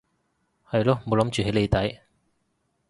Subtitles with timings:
[0.67, 1.99] 係囉冇諗住起你底